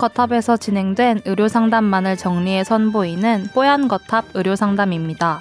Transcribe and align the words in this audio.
뽀얀거탑에서 0.00 0.56
진행된 0.56 1.20
의료상담만을 1.26 2.16
정리해 2.16 2.64
선보이는 2.64 3.48
뽀얀거탑 3.52 4.30
의료상담입니다. 4.34 5.40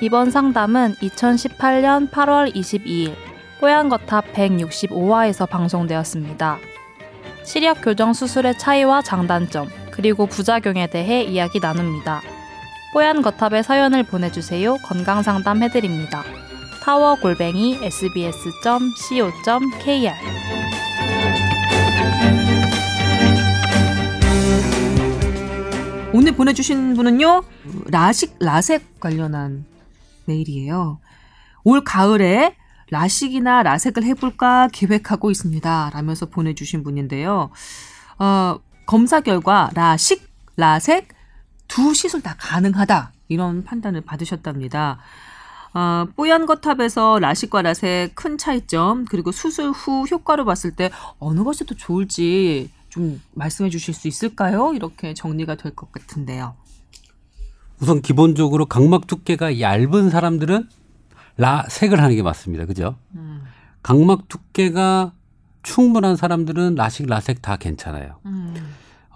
이번 0.00 0.30
상담은 0.30 0.94
2018년 0.94 2.08
8월 2.08 2.54
22일 2.54 3.16
뽀얀거탑 3.60 4.32
165화에서 4.32 5.48
방송되었습니다. 5.48 6.58
시력 7.42 7.82
교정 7.82 8.12
수술의 8.12 8.58
차이와 8.58 9.02
장단점, 9.02 9.68
그리고 9.90 10.26
부작용에 10.26 10.86
대해 10.86 11.24
이야기 11.24 11.58
나눕니다. 11.58 12.22
뽀얀 12.94 13.22
거탑에 13.22 13.62
사연을 13.62 14.04
보내주세요. 14.04 14.76
건강상담 14.84 15.64
해드립니다. 15.64 16.22
타워 16.84 17.16
골뱅이 17.16 17.78
sbs.co.kr 17.82 19.28
오늘 26.18 26.32
보내주신 26.32 26.94
분은요, 26.94 27.44
라식, 27.92 28.38
라섹 28.40 28.98
관련한 28.98 29.64
메일이에요. 30.24 30.98
올 31.62 31.84
가을에 31.84 32.56
라식이나 32.90 33.62
라섹을 33.62 34.02
해볼까 34.02 34.66
계획하고 34.72 35.30
있습니다. 35.30 35.90
라면서 35.94 36.26
보내주신 36.26 36.82
분인데요. 36.82 37.50
어, 38.18 38.58
검사 38.84 39.20
결과 39.20 39.70
라식, 39.74 40.28
라섹 40.56 41.06
두 41.68 41.94
시술 41.94 42.20
다 42.20 42.34
가능하다. 42.36 43.12
이런 43.28 43.62
판단을 43.62 44.00
받으셨답니다. 44.00 44.98
어, 45.72 46.06
뽀얀 46.16 46.46
거탑에서 46.46 47.20
라식과 47.20 47.62
라섹 47.62 48.16
큰 48.16 48.38
차이점 48.38 49.04
그리고 49.04 49.30
수술 49.30 49.70
후 49.70 50.04
효과로 50.10 50.44
봤을 50.44 50.72
때 50.72 50.90
어느 51.20 51.44
것이 51.44 51.64
더 51.64 51.76
좋을지 51.76 52.72
좀 52.88 53.20
말씀해 53.34 53.70
주실 53.70 53.94
수 53.94 54.08
있을까요? 54.08 54.72
이렇게 54.74 55.14
정리가 55.14 55.54
될 55.56 55.74
것 55.74 55.92
같은데요. 55.92 56.54
우선 57.80 58.02
기본적으로 58.02 58.66
각막 58.66 59.06
두께가 59.06 59.60
얇은 59.60 60.10
사람들은 60.10 60.68
라 61.36 61.64
색을 61.68 62.00
하는 62.02 62.16
게 62.16 62.22
맞습니다. 62.22 62.64
그죠? 62.64 62.96
음. 63.14 63.44
각막 63.82 64.26
두께가 64.28 65.12
충분한 65.62 66.16
사람들은 66.16 66.74
라식, 66.74 67.06
라색 67.06 67.42
다 67.42 67.56
괜찮아요. 67.56 68.18
음. 68.26 68.54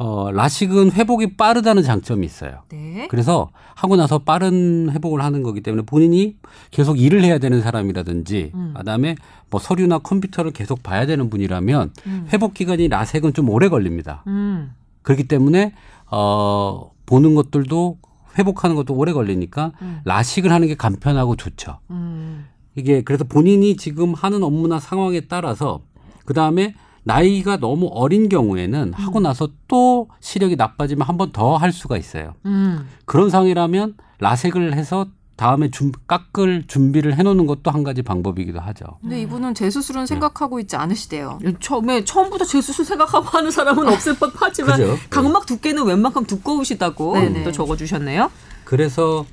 어, 0.02 0.32
라식은 0.32 0.90
회복이 0.90 1.36
빠르다는 1.36 1.84
장점이 1.84 2.26
있어요. 2.26 2.62
네. 2.70 3.06
그래서 3.08 3.50
하고 3.76 3.94
나서 3.94 4.18
빠른 4.18 4.90
회복을 4.90 5.22
하는 5.22 5.44
거기 5.44 5.60
때문에 5.60 5.84
본인이 5.86 6.36
계속 6.72 6.98
일을 6.98 7.22
해야 7.22 7.38
되는 7.38 7.62
사람이라든지 7.62 8.50
음. 8.52 8.74
그다음에 8.76 9.14
뭐 9.48 9.60
서류나 9.60 9.98
컴퓨터를 9.98 10.50
계속 10.50 10.82
봐야 10.82 11.06
되는 11.06 11.30
분이라면 11.30 11.92
음. 12.06 12.26
회복 12.32 12.52
기간이 12.52 12.88
라섹은 12.88 13.32
좀 13.32 13.48
오래 13.48 13.68
걸립니다. 13.68 14.24
음. 14.26 14.72
그렇기 15.02 15.28
때문에 15.28 15.72
어 16.10 16.90
보는 17.06 17.36
것들도 17.36 17.98
회복하는 18.38 18.74
것도 18.74 18.94
오래 18.94 19.12
걸리니까 19.12 19.70
음. 19.82 20.00
라식을 20.04 20.50
하는 20.50 20.66
게 20.66 20.74
간편하고 20.74 21.36
좋죠. 21.36 21.78
음. 21.90 22.46
이게 22.74 23.02
그래서 23.02 23.22
본인이 23.22 23.76
지금 23.76 24.14
하는 24.14 24.42
업무나 24.42 24.80
상황에 24.80 25.20
따라서 25.20 25.80
그 26.24 26.34
다음에 26.34 26.74
나이가 27.04 27.56
너무 27.56 27.88
어린 27.92 28.28
경우에는 28.28 28.92
하고 28.94 29.20
나서 29.20 29.48
또 29.68 30.08
시력이 30.20 30.56
나빠지면 30.56 31.06
한 31.06 31.16
번 31.16 31.32
더 31.32 31.56
할 31.56 31.72
수가 31.72 31.96
있어요. 31.96 32.34
음. 32.46 32.86
그런 33.04 33.28
상황이라면 33.30 33.94
라섹을 34.18 34.74
해서 34.74 35.06
다음에 35.34 35.70
준, 35.70 35.90
깎을 36.06 36.64
준비를 36.68 37.16
해놓는 37.18 37.46
것도 37.46 37.70
한 37.72 37.82
가지 37.82 38.02
방법이기도 38.02 38.60
하죠. 38.60 38.84
근데 39.00 39.22
이분은 39.22 39.54
재수술은 39.54 40.06
생각하고 40.06 40.60
있지 40.60 40.76
않으시대요. 40.76 41.40
처음에 41.58 42.04
처음부터 42.04 42.44
재수술 42.44 42.84
생각하고 42.84 43.26
하는 43.26 43.50
사람은 43.50 43.88
없을 43.88 44.14
법하지만 44.18 44.78
그죠? 44.78 44.96
각막 45.10 45.46
두께는 45.46 45.84
웬만큼 45.84 46.26
두꺼우시다고 46.26 47.14
네네. 47.14 47.42
또 47.44 47.50
적어주셨네요. 47.50 48.30
그래서 48.64 49.24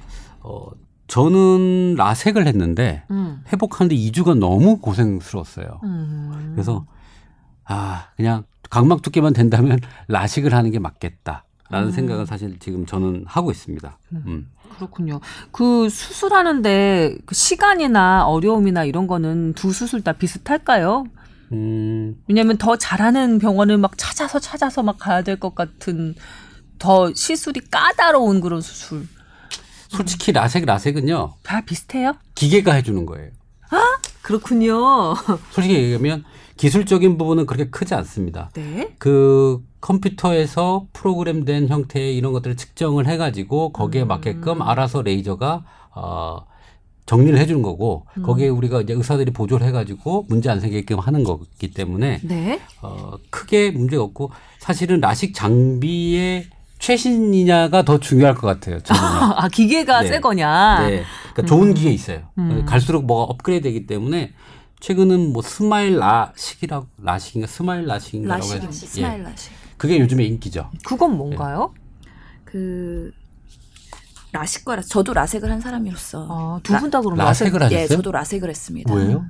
어 0.41 0.66
저는 1.07 1.96
라섹을 1.96 2.47
했는데 2.47 3.03
음. 3.12 3.44
회복하는데 3.51 3.96
2주가 3.96 4.36
너무 4.38 4.78
고생스러웠어요. 4.78 5.81
음. 5.84 6.51
그래서 6.56 6.86
아 7.69 8.07
그냥 8.18 8.44
각막 8.69 9.02
두께만 9.02 9.34
된다면 9.34 9.80
라식을 10.09 10.53
하는 10.53 10.72
게 10.72 10.80
맞겠다 10.80 11.46
라는 11.69 11.91
생각을 11.91 12.25
사실 12.25 12.57
지금 12.59 12.85
저는 12.85 13.25
하고 13.28 13.52
있습니다. 13.52 13.97
음. 14.13 14.50
그렇군요. 14.75 15.19
그 15.52 15.88
수술하는데 15.90 17.18
그 17.25 17.35
시간이나 17.35 18.25
어려움이나 18.25 18.84
이런 18.85 19.06
거는 19.07 19.53
두 19.53 19.72
수술 19.72 20.03
다 20.03 20.13
비슷할까요? 20.13 21.06
음, 21.52 22.16
왜냐하면 22.28 22.57
더 22.57 22.75
잘하는 22.78 23.40
병원을 23.40 23.78
막 23.78 23.97
찾아서 23.97 24.40
찾아서 24.40 24.84
막 24.84 24.97
가야 25.00 25.22
될 25.24 25.40
것 25.40 25.53
같은 25.56 26.16
더 26.80 27.12
시술이 27.13 27.62
까다로운 27.72 28.40
그런 28.41 28.62
수술 28.62 29.07
솔직히 29.90 30.31
라섹 30.31 30.66
라섹은요 30.66 31.34
다 31.44 31.62
비슷해요? 31.62 32.13
기계가 32.36 32.74
해주는 32.74 33.06
거예요. 33.06 33.31
그렇군요. 34.22 35.16
솔직히 35.51 35.75
얘기하면 35.75 36.24
기술적인 36.59 37.18
부분은 37.18 37.46
그렇게 37.46 37.70
크지 37.70 37.96
않습니다. 37.96 38.50
네. 38.53 38.94
그 38.97 39.64
컴퓨터에서 39.80 40.88
프로그램된 40.92 41.70
형태의 41.70 42.18
이런 42.18 42.34
것들을 42.34 42.58
측정을 42.58 43.08
해가지고 43.08 43.72
거기에 43.72 44.03
맞게끔 44.03 44.62
알아서 44.62 45.02
레이저가 45.02 45.64
어, 45.96 46.46
정리를 47.06 47.40
해주는 47.40 47.62
거고 47.62 48.08
거기에 48.24 48.50
우리가 48.50 48.81
이제 48.81 48.92
의사들이 48.92 49.31
보조를 49.31 49.66
해가지고 49.68 50.25
문제 50.28 50.50
안 50.50 50.59
생기게끔 50.59 51.00
하는 51.00 51.24
거기 51.24 51.72
때문에 51.72 52.19
네. 52.24 52.59
어, 52.81 53.14
크게 53.30 53.72
문제가 53.72 54.03
없고 54.03 54.31
사실은 54.58 55.00
라식 55.00 55.34
장비의 55.34 56.48
최신이냐가 56.78 57.84
더 57.84 58.02
중요할 58.02 58.36
것 58.36 58.48
같아요. 58.48 58.81
저는. 58.81 59.02
아 59.02 59.48
기계가 59.48 60.02
네. 60.02 60.08
새 60.09 60.19
거냐? 60.19 60.88
네. 60.90 61.03
그러니까 61.31 61.46
좋은 61.46 61.74
기계 61.74 61.90
있어요. 61.92 62.24
음. 62.38 62.66
갈수록 62.66 63.06
뭐가 63.06 63.24
업그레이드 63.24 63.64
되기 63.64 63.88
때문에 63.88 64.34
최근은 64.79 65.34
뭐 65.34 65.41
스마일 65.41 65.97
라식이라고 65.97 66.88
라식인가 66.97 67.47
스마일 67.47 67.85
라식인가라고 67.85 68.47
라식, 68.47 68.63
해서 68.63 68.72
스마일 68.72 69.23
라식. 69.23 69.51
그게 69.78 70.00
요즘에 70.00 70.23
인기죠. 70.25 70.69
그건 70.85 71.17
뭔가요? 71.17 71.73
그 72.45 73.12
라식과 74.31 74.78
라, 74.78 74.81
저도 74.81 75.13
라섹을 75.13 75.51
한 75.51 75.59
사람으로서 75.59 76.28
아, 76.29 76.59
두분 76.63 76.91
다 76.91 77.01
그럼 77.01 77.18
라섹을 77.18 77.62
하셨어요? 77.63 77.79
예, 77.79 77.88
저도 77.88 78.12
라섹을 78.12 78.50
했습니다. 78.50 78.94
왜요? 78.94 79.25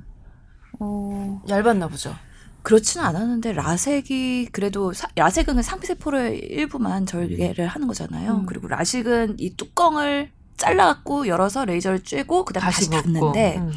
어, 0.78 1.42
얇았나 1.48 1.88
보죠. 1.88 2.14
그렇지는 2.62 3.06
않았는데 3.06 3.54
라섹이 3.54 4.48
그래도 4.52 4.92
사, 4.92 5.08
라섹은 5.14 5.56
그 5.56 5.62
상피세포를 5.62 6.44
일부만 6.44 7.06
절개를 7.06 7.66
하는 7.66 7.86
거잖아요. 7.86 8.32
음. 8.36 8.46
그리고 8.46 8.68
라식은 8.68 9.36
이 9.38 9.56
뚜껑을 9.56 10.30
잘라갖고 10.58 11.26
열어서 11.26 11.64
레이저를 11.64 12.00
쬐고 12.02 12.44
그다음 12.44 12.64
다시, 12.64 12.90
먹고. 12.90 13.02
닫는데 13.02 13.56
음. 13.58 13.72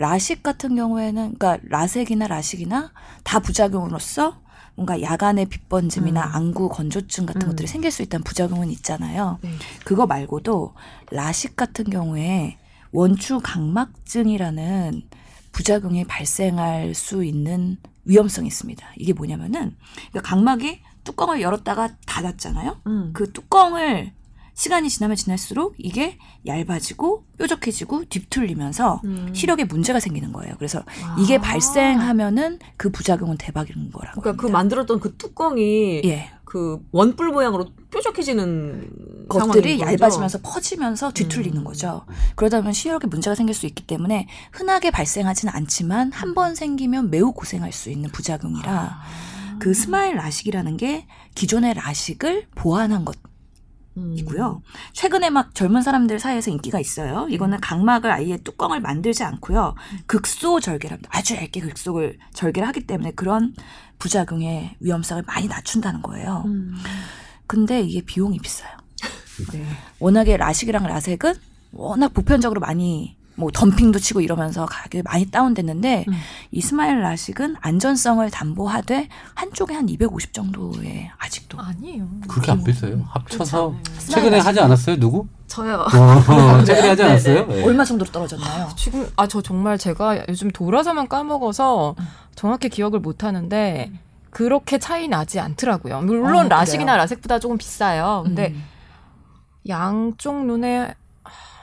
라식 0.00 0.42
같은 0.42 0.76
경우에는 0.76 1.34
그러니까 1.38 1.58
라섹이나 1.68 2.26
라식이나 2.26 2.90
다 3.22 3.38
부작용으로서 3.38 4.40
뭔가 4.74 5.02
야간의 5.02 5.44
빛번짐이나 5.44 6.26
음. 6.26 6.34
안구 6.34 6.70
건조증 6.70 7.26
같은 7.26 7.42
음. 7.42 7.48
것들이 7.48 7.68
생길 7.68 7.90
수 7.90 8.00
있다는 8.00 8.24
부작용은 8.24 8.70
있잖아요. 8.70 9.38
네. 9.42 9.50
그거 9.84 10.06
말고도 10.06 10.72
라식 11.10 11.54
같은 11.54 11.84
경우에 11.84 12.56
원추 12.92 13.40
각막증이라는 13.42 15.02
부작용이 15.52 16.04
발생할 16.04 16.94
수 16.94 17.22
있는 17.22 17.76
위험성이 18.06 18.46
있습니다. 18.48 18.86
이게 18.96 19.12
뭐냐면은 19.12 19.76
그러니까 20.08 20.22
각막이 20.22 20.80
뚜껑을 21.04 21.42
열었다가 21.42 21.96
닫았잖아요. 22.06 22.80
음. 22.86 23.10
그 23.12 23.30
뚜껑을 23.34 24.14
시간이 24.54 24.88
지나면 24.90 25.16
지날수록 25.16 25.74
이게 25.78 26.18
얇아지고 26.46 27.24
뾰족해지고 27.38 28.04
뒤틀리면서 28.08 29.00
음. 29.04 29.32
시력에 29.34 29.64
문제가 29.64 30.00
생기는 30.00 30.32
거예요. 30.32 30.54
그래서 30.58 30.80
아. 31.02 31.16
이게 31.18 31.38
발생하면은 31.38 32.58
그 32.76 32.90
부작용은 32.90 33.36
대박인 33.38 33.90
거라고. 33.90 34.20
그러니까 34.20 34.40
그 34.40 34.46
합니다. 34.46 34.58
만들었던 34.58 35.00
그 35.00 35.16
뚜껑이 35.16 36.02
예. 36.04 36.30
그 36.44 36.80
원뿔 36.90 37.28
모양으로 37.28 37.66
뾰족해지는 37.92 39.26
것들이? 39.28 39.80
얇아지면서 39.80 40.40
퍼지면서 40.42 41.12
뒤틀리는 41.12 41.56
음. 41.58 41.64
거죠. 41.64 42.04
그러다 42.34 42.58
보면 42.58 42.72
시력에 42.72 43.06
문제가 43.06 43.34
생길 43.36 43.54
수 43.54 43.66
있기 43.66 43.86
때문에 43.86 44.26
흔하게 44.52 44.90
발생하지는 44.90 45.54
않지만 45.54 46.12
한 46.12 46.34
번 46.34 46.54
생기면 46.54 47.10
매우 47.10 47.32
고생할 47.32 47.72
수 47.72 47.90
있는 47.90 48.10
부작용이라 48.10 48.72
아. 48.72 49.02
그 49.60 49.74
스마일 49.74 50.16
라식이라는 50.16 50.76
게 50.76 51.06
기존의 51.34 51.74
라식을 51.74 52.46
보완한 52.54 53.04
것 53.04 53.16
음. 53.16 53.29
이고요. 54.16 54.62
최근에 54.92 55.30
막 55.30 55.54
젊은 55.54 55.82
사람들 55.82 56.18
사이에서 56.18 56.50
인기가 56.50 56.80
있어요. 56.80 57.26
이거는 57.30 57.60
각막을 57.60 58.10
아예 58.10 58.36
뚜껑을 58.36 58.80
만들지 58.80 59.24
않고요. 59.24 59.74
극소 60.06 60.60
절개를 60.60 60.94
합니다. 60.94 61.10
아주 61.12 61.34
얇게 61.36 61.60
극소를 61.60 62.18
절개를 62.32 62.66
하기 62.68 62.86
때문에 62.86 63.12
그런 63.12 63.54
부작용의 63.98 64.76
위험성을 64.80 65.22
많이 65.26 65.46
낮춘다는 65.48 66.02
거예요. 66.02 66.42
음. 66.46 66.74
근데 67.46 67.80
이게 67.80 68.00
비용이 68.00 68.38
비싸요. 68.38 68.76
네. 69.52 69.64
워낙에 69.98 70.36
라식이랑 70.36 70.86
라섹은 70.86 71.34
워낙 71.72 72.12
보편적으로 72.12 72.60
많이 72.60 73.16
뭐 73.36 73.50
덤핑도 73.50 73.98
치고 73.98 74.20
이러면서 74.20 74.66
가격이 74.66 75.02
많이 75.02 75.24
다운됐는데 75.30 76.04
음. 76.08 76.12
이 76.50 76.60
스마일 76.60 77.00
라식은 77.00 77.56
안전성을 77.60 78.28
담보하되 78.30 79.08
한쪽에 79.34 79.74
한 79.74 79.88
250 79.88 80.32
정도에 80.34 81.10
아직도 81.18 81.58
아니에요. 81.58 82.06
그렇게 82.28 82.50
안 82.50 82.62
비싸요. 82.62 83.02
합쳐서 83.08 83.74
그렇지 83.82 84.08
최근에 84.08 84.38
하지 84.40 84.60
않았어요? 84.60 84.96
누구? 84.96 85.26
저요. 85.46 85.76
어, 85.78 86.62
최근에 86.64 86.88
하지 86.88 87.02
않았어요? 87.02 87.46
네. 87.46 87.64
얼마 87.64 87.84
정도로 87.84 88.10
떨어졌나요? 88.10 88.68
지금 88.76 89.08
아 89.16 89.26
저 89.26 89.40
정말 89.40 89.78
제가 89.78 90.26
요즘 90.28 90.50
돌아서면 90.50 91.08
까먹어서 91.08 91.94
정확히 92.34 92.68
기억을 92.68 93.00
못 93.00 93.24
하는데 93.24 93.90
그렇게 94.30 94.78
차이 94.78 95.08
나지 95.08 95.40
않더라고요. 95.40 96.02
물론 96.02 96.46
어, 96.46 96.48
라식이나? 96.48 96.96
라섹보다 96.98 97.38
조금 97.38 97.56
비싸요. 97.58 98.22
근데 98.26 98.48
음. 98.54 98.62
양쪽 99.68 100.44
눈에 100.46 100.94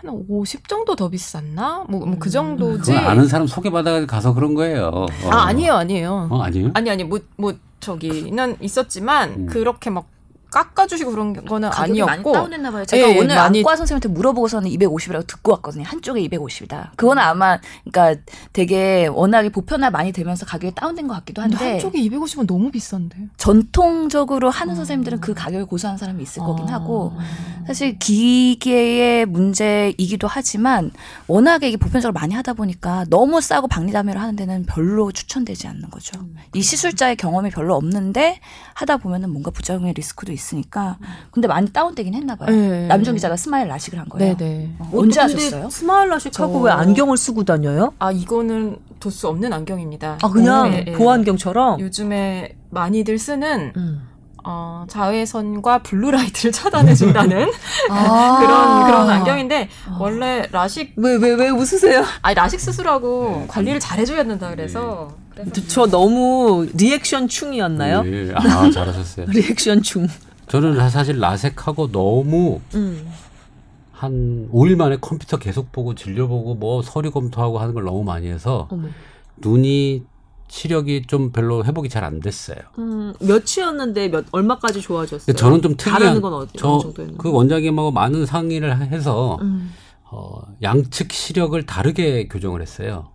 한 0.02 0.10
50 0.30 0.68
정도 0.68 0.96
더 0.96 1.10
비쌌나? 1.10 1.86
뭐그 1.90 2.30
정도지. 2.30 2.92
그건 2.92 3.06
아는 3.08 3.28
사람 3.28 3.48
소개받아 3.48 4.06
가서 4.06 4.34
그런 4.34 4.54
거예요. 4.54 4.92
어. 4.94 5.06
아 5.32 5.48
아니에요, 5.48 5.74
아니에요. 5.74 6.28
어, 6.32 6.42
아니에요? 6.42 6.72
아니 6.74 6.90
아니 6.92 7.04
뭐 7.04 7.20
뭐 7.38 7.54
저기는 7.80 8.58
있었지만 8.60 9.30
음. 9.32 9.46
그렇게 9.46 9.90
막 9.90 10.08
깎아주시고 10.52 11.12
그런 11.12 11.34
거는 11.46 11.70
가격이 11.70 12.00
많이 12.00 12.12
아니었고. 12.12 12.32
다운했나 12.32 12.72
봐요. 12.72 12.86
제가 12.86 13.10
예, 13.10 13.18
오늘 13.20 13.36
많이- 13.36 13.60
안과 13.60 13.76
선생님한테 13.76 14.10
물어보고서는 14.10 14.70
250이라고 14.72 15.28
듣고 15.28 15.52
왔거든요. 15.54 15.84
한쪽에 15.86 16.22
250이다. 16.28 16.92
그거는 16.96 17.22
아마 17.22 17.60
그러니까 17.90 18.22
되게 18.54 19.08
워낙에 19.08 19.50
보편화 19.50 19.90
많이 19.90 20.12
되면서 20.12 20.46
가격이 20.46 20.76
다운된 20.76 21.08
것 21.08 21.14
같기도 21.16 21.42
한데 21.42 21.56
한쪽에 21.72 22.00
250은 22.00 22.48
너무 22.48 22.72
비싼데. 22.72 23.18
전통적으로 23.38 24.50
하는 24.50 24.74
어. 24.74 24.76
선생님들은 24.78 25.20
그 25.22 25.34
가격을 25.34 25.66
고수하는 25.66 25.98
사람이 25.98 26.22
있을 26.24 26.42
거긴 26.42 26.66
어. 26.70 26.72
하고 26.72 27.14
사실 27.66 27.98
기계의 28.00 29.26
문제이기도 29.26 30.28
하지만 30.28 30.92
워낙에 31.28 31.68
이게 31.68 31.78
보편적으로 31.78 32.14
많이 32.14 32.34
하다 32.34 32.54
보니까 32.54 33.06
너무 33.10 33.42
싸고 33.42 33.68
박리다매를 33.68 34.20
하는 34.22 34.36
데는 34.36 34.66
별로 34.66 35.12
추천되지 35.12 35.68
않는 35.68 35.90
거죠. 35.90 36.20
이 36.54 36.62
시술자의 36.62 37.16
경험이 37.18 37.50
별로 37.50 37.76
없는데 37.76 38.40
하다 38.74 38.98
보면은 38.98 39.30
뭔가 39.32 39.52
부작용의 39.52 39.94
리스크도 39.94 40.32
있으니까 40.38 40.98
근데 41.32 41.48
많이 41.48 41.70
다운되긴 41.72 42.14
했나 42.14 42.36
봐요. 42.36 42.50
네. 42.50 42.88
남정 42.88 43.16
기자가 43.16 43.36
스마일 43.36 43.68
라식을 43.68 44.00
한 44.00 44.08
거예요. 44.08 44.38
네네. 44.38 44.70
어, 44.80 44.90
언제 44.96 45.20
근데 45.26 45.34
하셨어요? 45.44 45.70
스마일 45.70 46.10
라식 46.10 46.40
하고 46.40 46.54
저- 46.54 46.60
왜 46.60 46.72
안경을 46.72 47.18
쓰고 47.18 47.44
다녀요? 47.44 47.94
아 48.00 48.12
이거는 48.12 48.78
도수 49.00 49.28
없는 49.28 49.52
안경입니다. 49.54 50.18
아 50.22 50.30
그냥 50.30 50.72
네, 50.72 50.84
네. 50.86 50.92
보안경처럼. 50.94 51.80
요즘에 51.80 52.56
많이들 52.70 53.18
쓰는 53.20 53.72
음. 53.78 54.02
어, 54.50 54.86
자외선과 54.90 55.80
블루라이트를 55.84 56.52
차단해준다는 56.54 57.50
아. 57.92 58.38
그런 58.40 58.86
그런 58.86 59.10
안경인데 59.10 59.70
원래 60.00 60.48
라식 60.52 60.94
왜왜 60.96 61.34
왜 61.34 61.50
웃으세요? 61.50 62.04
아니 62.22 62.34
라식 62.36 62.60
수술하고 62.62 63.46
관리를 63.48 63.80
잘 63.80 64.00
해줘야 64.00 64.24
된다 64.24 64.50
그래서 64.50 65.14
그래서 65.34 65.52
저 65.68 65.86
너무 65.88 66.66
리액션 66.74 67.28
충이었나요? 67.28 68.04
네. 68.04 68.32
아, 68.34 68.70
잘하셨어요. 68.72 69.26
리액션 69.30 69.82
충. 69.84 70.08
저는 70.50 70.90
사실 70.90 71.20
라섹하고 71.20 71.92
너무 71.92 72.62
음. 72.76 73.08
한 73.92 74.50
5일 74.52 74.76
만에 74.76 74.98
컴퓨터 75.02 75.38
계속 75.38 75.72
보고 75.72 75.96
진료 75.96 76.28
보고 76.28 76.56
뭐 76.56 76.82
서류 76.82 77.12
검토하고 77.12 77.60
하는 77.60 77.74
걸 77.74 77.84
너무 77.84 78.04
많이 78.04 78.28
해서 78.28 78.68
어머. 78.72 78.88
눈이 79.38 80.04
시력이 80.50 81.04
좀 81.08 81.32
별로 81.32 81.66
회복이 81.66 81.90
잘 81.90 82.04
안 82.06 82.20
됐어요. 82.22 82.58
음, 82.78 83.14
몇이었는데 83.20 84.08
몇 84.10 84.26
얼마까지 84.32 84.82
좋아졌어요? 84.82 85.36
저는 85.36 85.62
좀 85.62 85.76
특이한 85.76 86.00
다른 86.02 86.22
건 86.22 86.34
어디 86.34 86.52
어느 86.56 86.58
저 86.58 86.80
정도였나요? 86.80 87.18
그 87.18 87.32
원장님하고 87.32 87.92
많은 87.92 88.26
상의를 88.26 88.78
해서 88.92 89.38
음. 89.42 89.74
어, 90.10 90.42
양측 90.62 91.12
시력을 91.12 91.66
다르게 91.66 92.28
교정을 92.30 92.62
했어요. 92.62 93.10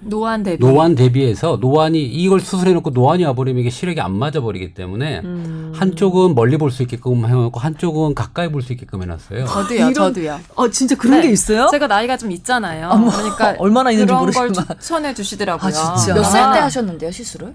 노안 0.00 0.42
대비 0.44 0.64
노안 0.64 0.94
대비해서 0.94 1.58
노안이 1.60 2.00
이걸 2.04 2.38
수술해놓고 2.40 2.90
노안이 2.90 3.24
와버리면 3.24 3.60
이게 3.60 3.70
시력이 3.70 4.00
안 4.00 4.12
맞아버리기 4.16 4.74
때문에 4.74 5.20
음. 5.24 5.72
한쪽은 5.74 6.34
멀리 6.34 6.56
볼 6.56 6.70
수 6.70 6.82
있게끔 6.82 7.26
해놓고 7.26 7.58
한쪽은 7.58 8.14
가까이 8.14 8.50
볼 8.50 8.62
수 8.62 8.72
있게끔 8.72 9.02
해놨어요. 9.02 9.46
저도요 9.46 9.78
이런- 9.78 9.94
저도요. 9.94 10.38
어 10.54 10.68
진짜 10.70 10.94
그런 10.96 11.20
네. 11.20 11.26
게 11.26 11.32
있어요? 11.32 11.66
제가 11.70 11.86
나이가 11.88 12.16
좀 12.16 12.30
있잖아요. 12.30 12.90
어머, 12.90 13.10
그러니까 13.10 13.56
얼마나 13.58 13.90
있는지 13.90 14.12
그런 14.12 14.30
걸 14.30 14.46
모르지만. 14.48 14.78
추천해 14.80 15.14
주시더라고요. 15.14 15.68
아, 15.68 15.70
진짜? 15.96 16.14
몇살때 16.14 16.58
아. 16.60 16.64
하셨는데요 16.64 17.10
시술을? 17.10 17.54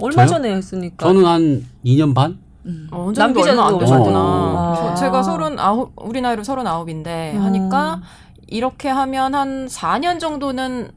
얼마 0.00 0.26
저요? 0.26 0.36
전에 0.42 0.54
했으니까. 0.54 1.06
저는 1.06 1.24
한 1.24 1.66
2년 1.84 2.14
반? 2.14 2.38
음. 2.66 2.86
어, 2.90 3.10
남기자도 3.16 3.62
안 3.62 3.78
되셨구나. 3.78 4.74
저- 4.76 4.88
아. 4.90 4.94
제가 4.94 5.22
서른 5.22 5.58
아홉 5.58 5.92
우리 5.96 6.20
나이로 6.20 6.44
서른 6.44 6.66
아홉인데 6.66 7.32
음. 7.36 7.42
하니까 7.42 8.02
이렇게 8.46 8.88
하면 8.90 9.34
한 9.34 9.66
4년 9.68 10.20
정도는 10.20 10.90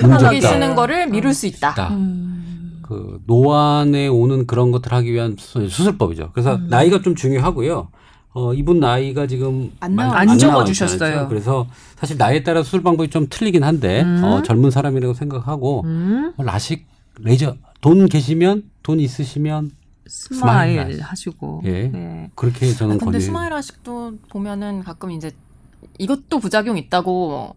독하게 0.00 0.40
쓰는 0.40 0.74
거를 0.74 1.06
미룰 1.08 1.32
수 1.34 1.46
있다. 1.46 1.74
다. 1.74 1.88
음. 1.90 2.80
그 2.82 3.20
노안에 3.26 4.08
오는 4.08 4.46
그런 4.46 4.72
것들 4.72 4.92
하기 4.92 5.12
위한 5.12 5.36
수- 5.38 5.68
수술법이죠. 5.68 6.30
그래서 6.32 6.56
음. 6.56 6.66
나이가 6.68 7.00
좀 7.02 7.14
중요하고요. 7.14 7.88
어, 8.32 8.54
이분 8.54 8.78
나이가 8.80 9.26
지금 9.26 9.72
안안 9.80 9.96
나와 10.08 10.24
적어 10.36 10.64
주셨어요. 10.64 10.94
있잖아요. 10.96 11.28
그래서 11.28 11.66
사실 11.96 12.16
나이에 12.16 12.42
따라 12.42 12.62
수술 12.62 12.82
방법이 12.82 13.10
좀 13.10 13.26
틀리긴 13.28 13.62
한데 13.64 14.02
음. 14.02 14.22
어, 14.24 14.42
젊은 14.42 14.70
사람이라고 14.70 15.14
생각하고 15.14 15.82
음. 15.84 16.32
뭐 16.36 16.46
라식 16.46 16.86
레이저 17.20 17.56
돈 17.80 18.08
계시면 18.08 18.64
돈 18.82 19.00
있으시면 19.00 19.70
스마일, 20.06 20.80
스마일 20.80 21.00
하시고. 21.02 21.62
예. 21.66 21.88
네. 21.88 22.30
그렇게 22.34 22.72
저는 22.72 22.98
근데 22.98 23.12
권유. 23.12 23.20
스마일 23.20 23.52
라식도 23.52 24.14
보면은 24.30 24.82
가끔 24.82 25.10
이제 25.12 25.30
이것도 25.98 26.38
부작용 26.40 26.76
있다고 26.76 27.54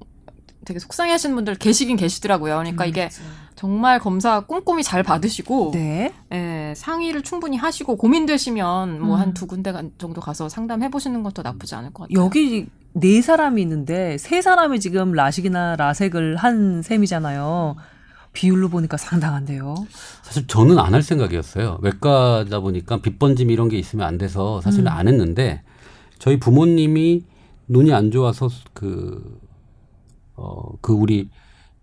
되게 0.66 0.80
속상해 0.80 1.12
하시는 1.12 1.36
분들 1.36 1.56
계시긴 1.56 1.98
계시더라고요. 1.98 2.56
그러니까 2.58 2.86
이게 2.86 3.10
정말 3.56 4.00
검사 4.00 4.42
꼼꼼히 4.42 4.84
잘 4.84 5.04
받으시고 5.04 5.72
네. 5.74 6.14
예, 6.34 6.74
상의를 6.76 7.22
충분히 7.24 7.58
하시고 7.58 7.98
고민되시면 7.98 9.02
뭐 9.02 9.16
음. 9.16 9.22
한두 9.22 9.46
군데 9.48 9.72
가- 9.72 9.84
정도 9.98 10.22
가서 10.22 10.50
상담해 10.50 10.90
보시는 10.90 11.24
것도 11.24 11.42
나쁘지 11.42 11.76
않을 11.76 11.92
것 11.94 12.04
같아요. 12.10 12.24
여기 12.26 12.68
네 12.94 13.22
사람이 13.22 13.62
있는데 13.62 14.18
세 14.18 14.42
사람이 14.42 14.80
지금 14.80 15.12
라식이나 15.14 15.76
라섹을 15.76 16.36
한 16.38 16.82
셈이잖아요. 16.82 17.76
비율로 18.34 18.70
보니까 18.70 18.98
상당한데요. 18.98 19.76
사실 20.24 20.48
저는 20.48 20.80
안 20.80 20.94
할 20.94 21.04
생각이었어요. 21.04 21.78
외과다 21.82 22.60
보니까 22.62 22.98
빗번짐 23.02 23.52
이런 23.52 23.70
게 23.70 23.78
있으면 23.78 24.08
안 24.08 24.18
돼서 24.18 24.60
사실은 24.62 24.88
음. 24.88 24.92
안 24.94 25.08
했는데 25.08 25.62
저희 26.18 26.40
부모님이 26.40 27.24
눈이 27.68 27.94
안 27.94 28.10
좋아서 28.12 28.50
그, 28.74 29.40
어, 30.36 30.78
그 30.82 30.94
우리 30.94 31.30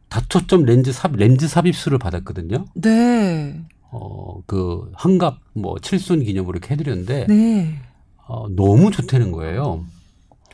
다초점 0.08 0.64
렌즈 0.64 0.92
삽, 0.92 1.12
렌즈 1.14 1.46
삽입술을 1.48 1.98
받았거든요. 1.98 2.64
네. 2.74 3.60
어, 3.92 4.42
그 4.46 4.90
환갑 4.94 5.38
뭐 5.54 5.78
칠순 5.80 6.24
기념으로 6.24 6.58
이렇게 6.58 6.74
해드렸는데 6.74 7.26
네. 7.28 7.78
어, 8.26 8.48
너무 8.48 8.90
좋다는 8.90 9.32
거예요. 9.32 9.84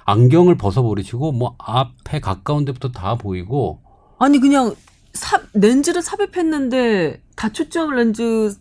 안경을 0.05 0.57
벗어버리시고 0.57 1.33
뭐 1.33 1.57
앞에 1.59 2.21
가까운 2.21 2.65
데부터 2.65 2.93
다 2.93 3.17
보이고 3.17 3.81
아니 4.19 4.39
그냥 4.39 4.75
삽 5.13 5.43
렌즈를 5.55 6.01
삽입했는데 6.01 7.21
다초점 7.35 7.95
렌즈 7.95 8.57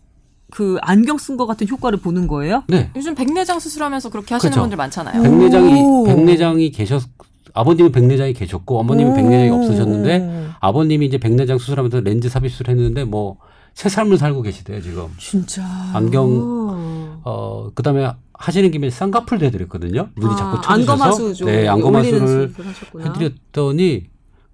그 0.52 0.78
안경 0.82 1.18
쓴 1.18 1.38
것 1.38 1.46
같은 1.46 1.68
효과를 1.68 2.00
보는 2.00 2.28
거예요? 2.28 2.64
네 2.68 2.92
요즘 2.96 3.16
백내장 3.16 3.60
수술하면서 3.60 4.10
그렇게 4.10 4.34
하시는 4.34 4.52
그렇죠. 4.52 4.62
분들 4.62 4.78
많잖아요. 4.78 5.22
백내장이 5.22 5.82
오. 5.82 6.04
백내장이 6.06 6.72
계셨 6.72 7.04
아버님은 7.56 7.92
백내장이 7.92 8.34
계셨고 8.34 8.80
어머님은 8.80 9.12
오. 9.12 9.16
백내장이 9.16 9.50
없으셨는데 9.50 10.50
아버님이 10.60 11.08
이제 11.08 11.18
백내장 11.18 11.58
수술하면서 11.58 12.02
렌즈 12.02 12.30
삽입술 12.30 12.70
했는데 12.70 13.04
뭐 13.04 13.38
새 13.76 13.90
삶을 13.90 14.18
살고 14.18 14.42
계시대요 14.42 14.82
지금. 14.82 15.08
진짜 15.20 15.62
안경 15.94 17.20
어 17.24 17.70
그다음에 17.76 18.10
하시는 18.34 18.72
김에 18.72 18.90
쌍꺼풀 18.90 19.38
대드렸거든요. 19.38 20.10
눈이 20.16 20.34
아, 20.34 20.36
자꾸 20.38 20.62
쳐지셔서 20.62 21.04
안검하수 21.04 21.46
네 21.46 21.68
안검하수를. 21.68 22.54
해드렸더니 23.02 24.06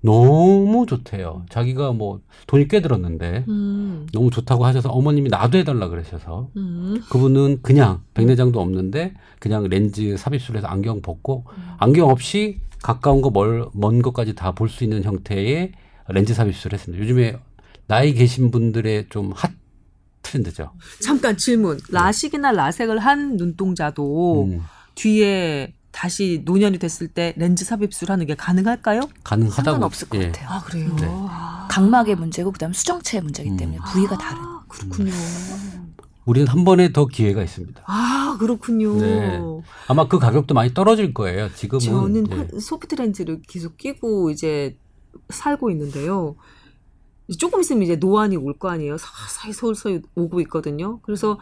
너무 0.02 0.86
좋대요. 0.88 1.46
자기가 1.50 1.92
뭐 1.94 2.22
돈이 2.48 2.68
꽤 2.68 2.82
들었는데 2.82 3.46
음, 3.48 4.08
너무 4.14 4.32
좋다고 4.32 4.66
하셔서 4.66 4.90
어머님이 4.90 5.30
나도 5.30 5.58
해달라 5.60 5.90
그러셔서 5.90 6.50
음. 6.58 7.02
그분은 7.10 7.62
그냥 7.62 8.02
백내장도 8.16 8.60
없는데 8.60 9.14
그냥 9.40 9.64
렌즈 9.70 10.18
삽입술해서 10.18 10.68
안경 10.68 11.02
벗고 11.02 11.46
안경 11.78 12.10
없이 12.10 12.60
가까운 12.82 13.22
거먼 13.22 14.02
것까지 14.02 14.34
다 14.34 14.54
볼 14.54 14.70
수 14.70 14.84
있는 14.84 15.04
형태의 15.04 15.72
렌즈 16.10 16.34
삽입술을 16.34 16.74
했습니다. 16.74 17.04
요즘에 17.04 17.38
나이 17.88 18.14
계신 18.14 18.50
분들의 18.52 19.08
좀 19.10 19.32
핫 19.36 19.52
트렌드죠. 20.24 20.72
잠깐 21.02 21.36
질문. 21.38 21.80
라식이나 21.92 22.52
라섹을 22.52 23.00
한 23.00 23.38
눈동자도 23.38 24.46
음, 24.46 24.62
뒤에 24.96 25.74
다시 25.92 26.42
노년이 26.46 26.80
됐을 26.80 27.08
때 27.10 27.34
렌즈 27.38 27.66
삽입술 27.66 28.12
하는 28.12 28.26
게 28.26 28.36
가능할까요? 28.36 29.02
가능하다고. 29.24 29.64
상관없을 29.64 30.10
것 30.10 30.20
예. 30.22 30.28
같아요. 30.28 30.50
아 30.50 30.62
그래요. 30.64 30.96
네. 30.96 31.06
아, 31.10 31.68
각막의 31.70 32.16
문제고 32.16 32.52
그다음 32.52 32.74
수정체의 32.74 33.22
문제이기 33.24 33.58
때문에 33.58 33.78
음. 33.78 33.84
부위가 33.92 34.18
다른. 34.18 34.42
그렇군요. 34.68 35.12
우리는 36.26 36.48
한 36.48 36.64
번에 36.64 36.94
더 36.94 37.08
기회가 37.08 37.44
있습니다. 37.44 37.84
아 37.86 38.38
그렇군요. 38.40 38.96
네. 39.00 39.42
아마 39.88 40.08
그 40.08 40.18
가격도 40.20 40.54
많이 40.54 40.74
떨어질 40.74 41.14
거예요. 41.14 41.54
지금은 41.56 41.80
저는 41.82 42.32
예. 42.32 42.36
한- 42.36 42.60
소프트 42.60 42.96
렌즈를 42.96 43.42
계속 43.48 43.76
끼고 43.78 44.30
이제 44.32 44.78
살고 45.30 45.72
있는데요. 45.72 46.36
조금 47.38 47.60
있으면 47.62 47.84
이제 47.84 47.96
노안이 47.98 48.38
올 48.38 48.54
거 48.58 48.70
아니에요. 48.70 48.98
서서히 48.98 49.52
서서히 49.54 50.02
오고 50.16 50.40
있거든요. 50.42 51.00
그래서 51.02 51.38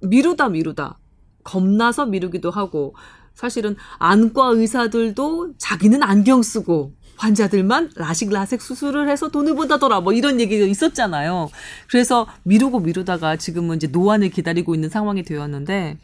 미루다 0.00 0.48
미루다 0.50 0.98
겁나서 1.42 2.06
미루기도 2.06 2.50
하고 2.50 2.94
사실은 3.34 3.76
안과 3.98 4.48
의사들도 4.48 5.54
자기는 5.58 6.02
안경 6.02 6.42
쓰고 6.42 6.92
환자들만 7.16 7.90
라식 7.96 8.30
라섹 8.30 8.60
수술을 8.60 9.08
해서 9.08 9.28
돈을 9.28 9.54
번다더라 9.54 10.00
뭐 10.00 10.12
이런 10.12 10.40
얘기가 10.40 10.66
있었잖아요. 10.66 11.48
그래서 11.88 12.26
미루고 12.42 12.80
미루다가 12.80 13.36
지금은 13.36 13.76
이제 13.76 13.86
노안을 13.86 14.30
기다리고 14.30 14.74
있는 14.74 14.88
상황이 14.88 15.22
되었는데 15.22 15.98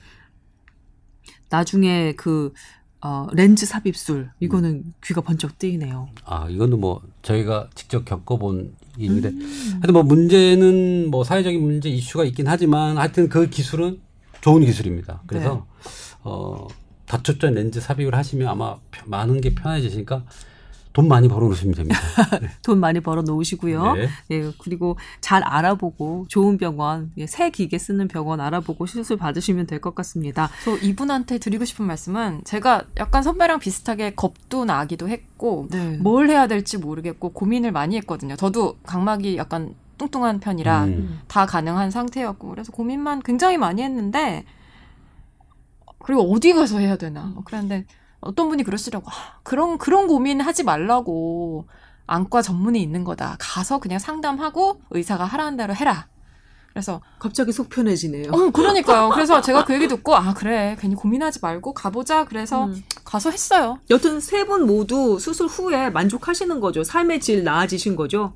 나중에 1.48 2.14
그 2.16 2.52
어, 3.02 3.26
렌즈 3.32 3.64
삽입술 3.64 4.30
이거는 4.40 4.92
귀가 5.02 5.22
번쩍 5.22 5.58
뜨이네요. 5.58 6.10
아, 6.24 6.48
이거는 6.50 6.78
뭐 6.80 7.00
저희가 7.22 7.70
직접 7.74 8.04
겪어본 8.04 8.74
일인데 8.98 9.32
하여튼 9.72 9.92
뭐 9.94 10.02
문제는 10.02 11.10
뭐 11.10 11.24
사회적인 11.24 11.62
문제 11.62 11.88
이슈가 11.88 12.24
있긴 12.24 12.46
하지만 12.46 12.98
하여튼 12.98 13.28
그 13.28 13.48
기술은 13.48 14.00
좋은 14.42 14.64
기술입니다. 14.64 15.22
그래서 15.26 15.66
어 16.22 16.66
다초점 17.10 17.54
렌즈 17.54 17.80
삽입을 17.80 18.14
하시면 18.14 18.46
아마 18.46 18.76
펴- 18.92 19.04
많은 19.06 19.40
게 19.40 19.52
편해지시니까 19.52 20.22
돈 20.92 21.06
많이 21.08 21.28
벌어 21.28 21.46
놓으시면 21.46 21.74
됩니다. 21.74 21.98
돈 22.64 22.78
많이 22.80 22.98
벌어 23.00 23.22
놓으시고요. 23.22 23.92
네. 23.94 24.08
예, 24.32 24.52
그리고 24.58 24.96
잘 25.20 25.42
알아보고 25.44 26.26
좋은 26.28 26.56
병원, 26.58 27.12
예, 27.16 27.26
새 27.28 27.50
기계 27.50 27.78
쓰는 27.78 28.06
병원 28.08 28.40
알아보고 28.40 28.86
시술 28.86 29.16
받으시면 29.16 29.66
될 29.66 29.80
것 29.80 29.94
같습니다. 29.94 30.50
저 30.64 30.76
이분한테 30.76 31.38
드리고 31.38 31.64
싶은 31.64 31.84
말씀은 31.86 32.42
제가 32.44 32.84
약간 32.98 33.22
선배랑 33.22 33.60
비슷하게 33.60 34.14
겁도 34.14 34.64
나기도 34.64 35.08
했고 35.08 35.68
네. 35.70 35.96
뭘 35.98 36.28
해야 36.28 36.46
될지 36.48 36.76
모르겠고 36.78 37.30
고민을 37.30 37.70
많이 37.72 37.96
했거든요. 37.96 38.34
저도 38.36 38.76
각막이 38.84 39.36
약간 39.36 39.74
뚱뚱한 39.98 40.40
편이라 40.40 40.84
음. 40.84 41.20
다 41.28 41.46
가능한 41.46 41.90
상태였고 41.92 42.48
그래서 42.50 42.72
고민만 42.72 43.20
굉장히 43.22 43.58
많이 43.58 43.82
했는데 43.82 44.44
그리고 46.02 46.32
어디 46.32 46.52
가서 46.52 46.78
해야 46.78 46.96
되나 46.96 47.22
뭐 47.24 47.42
그랬는데 47.44 47.86
어떤 48.20 48.48
분이 48.48 48.62
그러시더라고 48.64 49.10
아, 49.10 49.38
그런 49.42 49.78
그런 49.78 50.06
고민 50.06 50.40
하지 50.40 50.62
말라고 50.64 51.66
안과 52.06 52.42
전문이 52.42 52.82
있는 52.82 53.04
거다 53.04 53.36
가서 53.38 53.78
그냥 53.78 53.98
상담하고 53.98 54.80
의사가 54.90 55.24
하라는 55.24 55.56
대로 55.56 55.74
해라 55.74 56.08
그래서 56.72 57.00
갑자기 57.18 57.50
속 57.52 57.68
편해지네요. 57.68 58.30
어 58.30 58.50
그러니까요 58.50 59.10
그래서 59.10 59.40
제가 59.40 59.64
그 59.64 59.74
얘기 59.74 59.88
듣고 59.88 60.14
아 60.14 60.32
그래 60.34 60.76
괜히 60.78 60.94
고민하지 60.94 61.40
말고 61.42 61.74
가보자 61.74 62.24
그래서 62.26 62.66
음. 62.66 62.82
가서 63.04 63.30
했어요 63.30 63.78
여튼 63.90 64.20
세 64.20 64.44
분 64.44 64.66
모두 64.66 65.18
수술 65.18 65.46
후에 65.48 65.90
만족하시는 65.90 66.60
거죠. 66.60 66.84
삶의 66.84 67.20
질 67.20 67.42
나아지신 67.44 67.96
거죠. 67.96 68.34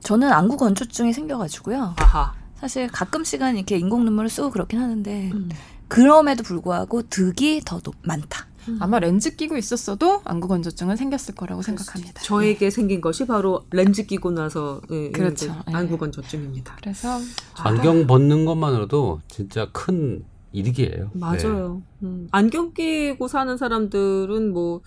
저는 0.00 0.32
안구 0.32 0.56
건조증이 0.56 1.12
생겨가지고요. 1.12 1.94
아하. 1.98 2.34
사실 2.56 2.88
가끔씩은 2.88 3.56
이렇게 3.56 3.78
인공 3.78 4.04
눈물을 4.04 4.28
쓰고 4.30 4.50
그렇긴 4.50 4.80
하는데 4.80 5.30
음. 5.32 5.48
그럼에도 5.88 6.42
불구하고 6.42 7.02
득이 7.08 7.62
더 7.64 7.80
높, 7.80 7.94
많다. 8.02 8.46
아마 8.80 8.98
렌즈 8.98 9.36
끼고 9.36 9.56
있었어도 9.58 10.22
안구 10.24 10.48
건조증은 10.48 10.96
생겼을 10.96 11.34
거라고 11.34 11.60
생각합니다 11.60 12.22
저에게 12.22 12.70
생긴 12.70 13.02
것이 13.02 13.26
바로 13.26 13.66
렌즈 13.70 14.06
끼고 14.06 14.30
나서 14.30 14.80
예, 14.90 15.10
그렇죠. 15.10 15.46
있는 15.46 15.58
예. 15.68 15.74
안구 15.74 15.98
건조증입니다. 15.98 16.76
그래서 16.80 17.18
안경 17.58 18.06
벗는 18.06 18.46
것만으로도 18.46 19.20
진짜 19.28 19.68
큰 19.72 20.24
이득이에요. 20.52 21.10
네. 21.12 21.20
맞아요. 21.20 21.82
음, 22.02 22.28
안경 22.30 22.72
끼고 22.72 23.28
사는 23.28 23.56
사람들은 23.56 24.52
뭐 24.52 24.80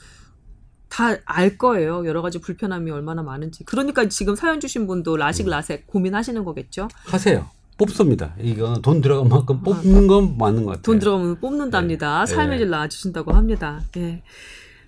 다알 0.90 1.58
거예요. 1.58 2.08
여러 2.08 2.22
가지 2.22 2.40
불편함이 2.40 2.90
얼마나 2.90 3.22
많은지. 3.22 3.66
그러니까 3.66 4.08
지금 4.08 4.36
사연 4.36 4.62
주신 4.62 4.88
분도 4.88 5.18
라식 5.18 5.48
라섹 5.48 5.86
고민하시는 5.88 6.44
거겠죠. 6.46 6.88
하세요. 7.06 7.46
뽑습니다. 7.78 8.34
이거 8.42 8.80
돈 8.82 9.02
들어간 9.02 9.30
만큼 9.30 9.62
뽑는 9.62 10.08
건 10.08 10.38
맞는 10.38 10.64
것 10.64 10.72
같아요. 10.72 10.82
돈 10.84 11.00
들어가면 11.00 11.40
뽑는답니다. 11.40 12.26
네. 12.26 12.34
삶의 12.34 12.58
네. 12.58 12.64
질 12.64 12.70
나아지신다고 12.70 13.34
합니다. 13.34 13.82
예. 13.98 14.22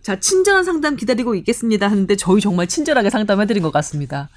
자, 0.01 0.19
친절한 0.19 0.63
상담 0.63 0.95
기다리고 0.95 1.35
있겠습니다. 1.35 1.87
하는데 1.87 2.15
저희 2.15 2.41
정말 2.41 2.67
친절하게 2.67 3.09
상담해드린 3.09 3.61
것 3.61 3.71
같습니다. 3.71 4.29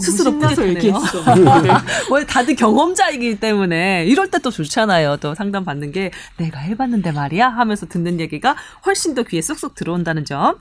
스스로 0.00 0.32
뿌듯하네요. 0.38 0.74
얘기했어. 0.76 1.22
뭐 2.08 2.24
다들 2.24 2.54
경험자이기 2.56 3.38
때문에 3.40 4.06
이럴 4.06 4.30
때 4.30 4.38
또 4.38 4.50
좋잖아요. 4.50 5.18
또 5.18 5.34
상담 5.34 5.64
받는 5.64 5.92
게 5.92 6.10
내가 6.38 6.58
해봤는데 6.60 7.12
말이야 7.12 7.48
하면서 7.48 7.86
듣는 7.86 8.18
얘기가 8.20 8.56
훨씬 8.86 9.14
더 9.14 9.22
귀에 9.22 9.42
쏙쏙 9.42 9.74
들어온다는 9.74 10.24
점. 10.24 10.56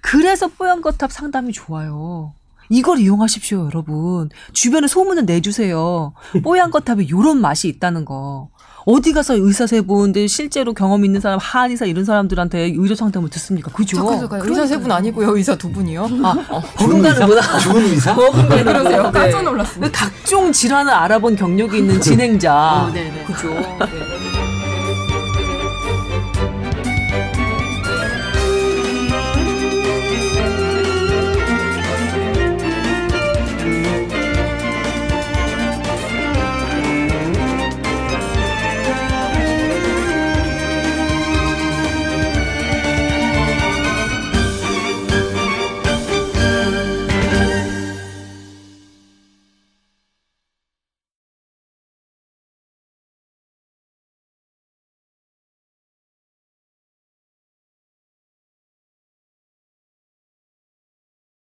그래서 0.00 0.46
뽀얀거탑 0.48 1.10
상담이 1.12 1.52
좋아요. 1.52 2.32
이걸 2.68 2.98
이용하십시오, 2.98 3.66
여러분. 3.66 4.28
주변에 4.52 4.86
소문을 4.86 5.24
내주세요. 5.26 6.12
뽀얀 6.42 6.70
거탑에 6.70 7.04
이런 7.04 7.40
맛이 7.40 7.68
있다는 7.68 8.04
거. 8.04 8.48
어디 8.90 9.12
가서 9.12 9.34
의사 9.34 9.66
세 9.66 9.82
분들 9.82 10.28
실제로 10.28 10.72
경험 10.72 11.04
있는 11.04 11.20
사람, 11.20 11.38
한의사 11.38 11.84
이런 11.84 12.06
사람들한테 12.06 12.72
의료 12.74 12.94
상담을 12.94 13.28
듣습니까? 13.28 13.70
그죠? 13.70 13.96
잠깐 14.18 14.40
의사 14.42 14.66
세 14.66 14.78
분 14.78 14.90
아니고요 14.90 15.36
의사 15.36 15.56
두 15.56 15.70
분이요. 15.70 16.04
아, 16.22 16.34
의사? 16.34 16.60
버금가는구나. 16.76 17.58
죽은 17.58 17.82
의사? 17.84 18.14
그러세요. 18.14 19.02
네. 19.10 19.20
깜짝 19.20 19.42
놀랐습니다. 19.42 19.92
각종 19.92 20.50
질환을 20.52 20.90
알아본 20.90 21.36
경력이 21.36 21.76
있는 21.78 22.00
진행자. 22.00 22.84
어, 22.84 22.90
네네. 22.90 23.24
그죠. 23.24 23.48
네. 23.50 24.27